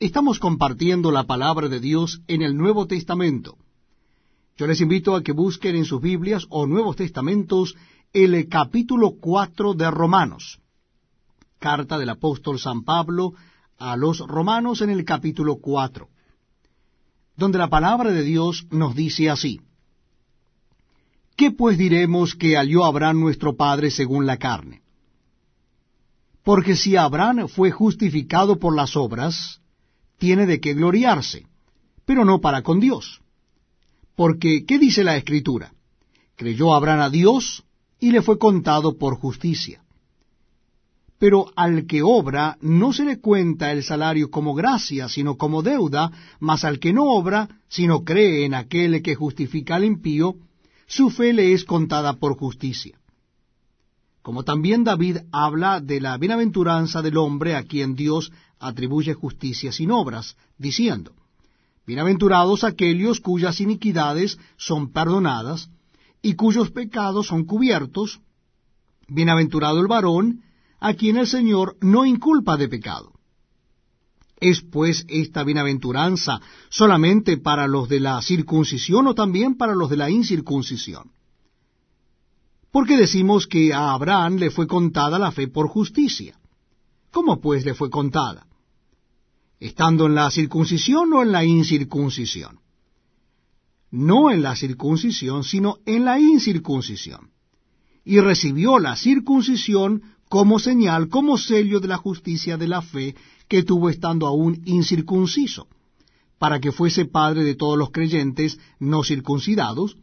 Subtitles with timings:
[0.00, 3.58] Estamos compartiendo la palabra de Dios en el Nuevo Testamento.
[4.56, 7.76] Yo les invito a que busquen en sus Biblias o Nuevos Testamentos
[8.14, 10.58] el capítulo 4 de Romanos.
[11.58, 13.34] Carta del apóstol San Pablo
[13.76, 16.08] a los Romanos en el capítulo 4,
[17.36, 19.60] donde la palabra de Dios nos dice así.
[21.36, 24.80] ¿Qué pues diremos que halló Abraham nuestro Padre según la carne?
[26.42, 29.60] Porque si Abraham fue justificado por las obras,
[30.20, 31.46] tiene de qué gloriarse,
[32.04, 33.20] pero no para con Dios.
[34.14, 35.72] Porque, ¿qué dice la Escritura?
[36.36, 37.64] Creyó Abraham a Dios
[37.98, 39.82] y le fue contado por justicia.
[41.18, 46.12] Pero al que obra no se le cuenta el salario como gracia, sino como deuda,
[46.38, 50.36] mas al que no obra, sino cree en aquel que justifica al impío,
[50.86, 52.98] su fe le es contada por justicia.
[54.22, 59.90] Como también David habla de la bienaventuranza del hombre a quien Dios atribuye justicia sin
[59.90, 61.12] obras, diciendo,
[61.86, 65.70] Bienaventurados aquellos cuyas iniquidades son perdonadas
[66.22, 68.20] y cuyos pecados son cubiertos,
[69.08, 70.42] bienaventurado el varón
[70.78, 73.12] a quien el Señor no inculpa de pecado.
[74.38, 79.96] ¿Es pues esta bienaventuranza solamente para los de la circuncisión o también para los de
[79.96, 81.10] la incircuncisión?
[82.70, 86.38] Porque decimos que a Abraham le fue contada la fe por justicia.
[87.10, 88.46] ¿Cómo pues le fue contada?
[89.60, 92.60] ¿Estando en la circuncisión o en la incircuncisión?
[93.90, 97.30] No en la circuncisión, sino en la incircuncisión.
[98.02, 103.14] Y recibió la circuncisión como señal, como sello de la justicia de la fe
[103.48, 105.68] que tuvo estando aún incircunciso,
[106.38, 109.98] para que fuese padre de todos los creyentes no circuncidados,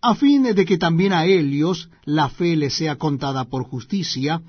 [0.00, 4.40] a fin de que también a ellos la fe les sea contada por justicia,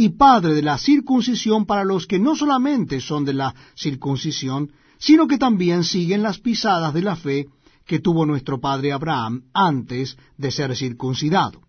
[0.00, 5.28] y padre de la circuncisión para los que no solamente son de la circuncisión, sino
[5.28, 7.48] que también siguen las pisadas de la fe
[7.84, 11.60] que tuvo nuestro padre Abraham antes de ser circuncidado.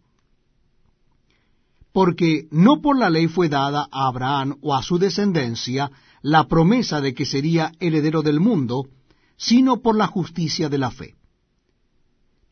[1.92, 5.92] Porque no por la ley fue dada a Abraham o a su descendencia
[6.22, 8.88] la promesa de que sería heredero del mundo,
[9.36, 11.16] sino por la justicia de la fe.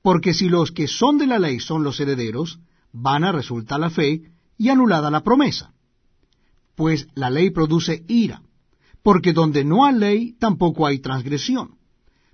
[0.02, 2.60] Porque si los que son de la ley son los herederos,
[2.92, 4.24] van a resultar la fe
[4.60, 5.74] y anulada la promesa.
[6.80, 8.42] Pues la ley produce ira,
[9.04, 11.72] porque donde no hay ley tampoco hay transgresión.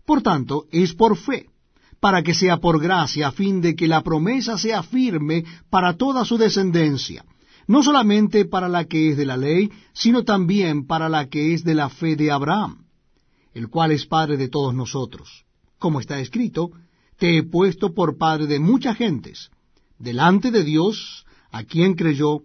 [0.06, 1.50] Por tanto, es por fe,
[2.00, 6.26] para que sea por gracia, a fin de que la promesa sea firme para toda
[6.26, 7.26] su descendencia,
[7.66, 11.64] no solamente para la que es de la ley, sino también para la que es
[11.64, 12.86] de la fe de Abraham,
[13.56, 15.46] el cual es padre de todos nosotros.
[15.80, 16.70] Como está escrito,
[17.18, 19.50] te he puesto por padre de muchas gentes,
[19.98, 22.44] delante de Dios, a quien creyó,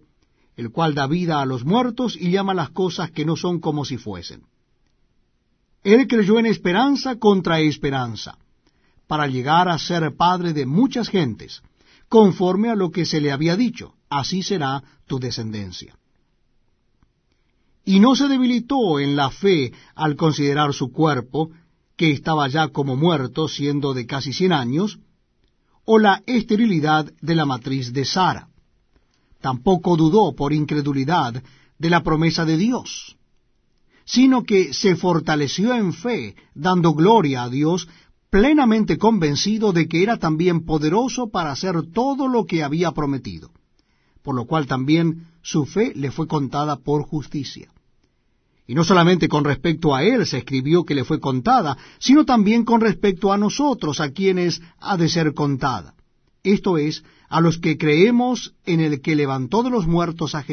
[0.61, 3.83] el cual da vida a los muertos y llama las cosas que no son como
[3.83, 4.43] si fuesen.
[5.83, 8.37] Él creyó en esperanza contra esperanza,
[9.07, 11.63] para llegar a ser padre de muchas gentes,
[12.07, 15.97] conforme a lo que se le había dicho, así será tu descendencia.
[17.83, 21.49] Y no se debilitó en la fe al considerar su cuerpo,
[21.97, 24.99] que estaba ya como muerto, siendo de casi cien años,
[25.85, 28.50] o la esterilidad de la matriz de Sara.
[29.41, 31.43] Tampoco dudó por incredulidad
[31.77, 33.17] de la promesa de Dios,
[34.05, 37.87] sino que se fortaleció en fe, dando gloria a Dios,
[38.29, 43.51] plenamente convencido de que era también poderoso para hacer todo lo que había prometido,
[44.21, 47.71] por lo cual también su fe le fue contada por justicia.
[48.67, 52.63] Y no solamente con respecto a él se escribió que le fue contada, sino también
[52.63, 55.93] con respecto a nosotros, a quienes ha de ser contada.
[56.43, 60.43] Esto es, a los que creemos en el que levantó de los muertos a